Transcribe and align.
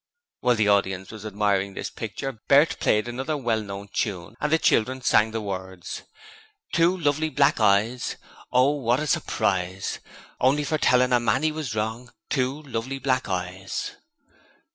While 0.39 0.55
the 0.55 0.67
audience 0.67 1.11
were 1.11 1.27
admiring 1.27 1.75
this 1.75 1.91
picture, 1.91 2.31
Bert 2.47 2.79
played 2.79 3.07
another 3.07 3.37
well 3.37 3.61
known 3.61 3.87
tune, 3.93 4.35
and 4.41 4.51
the 4.51 4.57
children 4.57 5.03
sang 5.03 5.29
the 5.29 5.41
words: 5.41 6.01
'Two 6.73 6.97
lovely 6.97 7.29
black 7.29 7.59
eyes, 7.59 8.15
Oh 8.51 8.71
what 8.77 8.99
a 8.99 9.05
surprise! 9.05 9.99
Only 10.39 10.63
for 10.63 10.79
telling 10.79 11.13
a 11.13 11.19
man 11.19 11.43
he 11.43 11.51
was 11.51 11.75
wrong, 11.75 12.09
Two 12.31 12.63
lovely 12.63 12.97
black 12.97 13.29
eyes.' 13.29 13.91